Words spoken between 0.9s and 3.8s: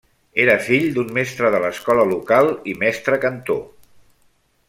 d'un mestre de l'escola local i mestre cantor.